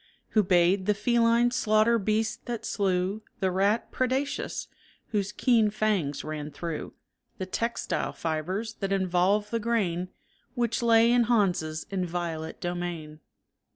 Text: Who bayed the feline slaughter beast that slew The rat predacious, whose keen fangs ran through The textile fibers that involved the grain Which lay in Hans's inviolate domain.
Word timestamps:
Who 0.29 0.41
bayed 0.41 0.87
the 0.87 0.95
feline 0.95 1.51
slaughter 1.51 1.99
beast 1.99 2.47
that 2.47 2.65
slew 2.65 3.21
The 3.39 3.51
rat 3.51 3.91
predacious, 3.91 4.67
whose 5.09 5.31
keen 5.31 5.69
fangs 5.69 6.23
ran 6.23 6.49
through 6.49 6.95
The 7.37 7.45
textile 7.45 8.11
fibers 8.13 8.73
that 8.79 8.91
involved 8.91 9.51
the 9.51 9.59
grain 9.59 10.09
Which 10.55 10.81
lay 10.81 11.11
in 11.11 11.25
Hans's 11.25 11.85
inviolate 11.91 12.59
domain. 12.59 13.19